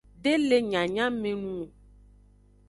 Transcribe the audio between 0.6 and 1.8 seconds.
nyanyamenung o.